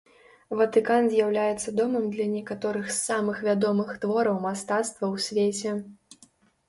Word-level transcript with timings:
Ватыкан 0.59 1.09
з'яўляецца 1.09 1.73
домам 1.81 2.07
для 2.17 2.25
некаторых 2.37 2.89
з 2.89 2.97
самых 3.09 3.37
вядомых 3.51 3.93
твораў 4.07 4.43
мастацтва 4.47 5.05
ў 5.13 5.27
свеце. 5.27 6.31